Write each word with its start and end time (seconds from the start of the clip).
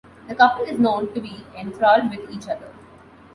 The 0.27 0.33
couple 0.33 0.65
is 0.65 0.79
known 0.79 1.13
to 1.13 1.21
be 1.21 1.45
enthralled 1.55 2.09
with 2.09 2.27
each 2.31 2.47
other. 2.49 2.73